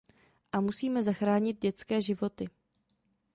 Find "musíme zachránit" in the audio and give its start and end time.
0.61-1.61